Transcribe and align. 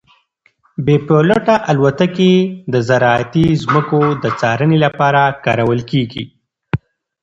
بې 0.85 0.95
پیلوټه 1.07 1.55
الوتکې 1.71 2.33
د 2.73 2.75
زراعتي 2.87 3.45
ځمکو 3.63 4.01
د 4.23 4.25
څارنې 4.39 4.77
لپاره 4.85 5.21
کارول 5.45 5.79
کیږي. 5.91 6.23